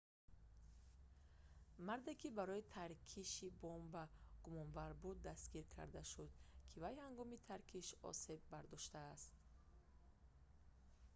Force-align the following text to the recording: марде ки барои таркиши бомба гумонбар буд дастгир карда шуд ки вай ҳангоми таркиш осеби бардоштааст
марде 1.87 2.13
ки 2.21 2.27
барои 2.39 2.67
таркиши 2.75 3.47
бомба 3.63 4.03
гумонбар 4.45 4.91
буд 5.01 5.17
дастгир 5.27 5.65
карда 5.75 6.03
шуд 6.13 6.31
ки 6.69 6.75
вай 6.83 6.95
ҳангоми 7.05 7.37
таркиш 7.49 7.87
осеби 8.09 8.49
бардоштааст 8.53 9.31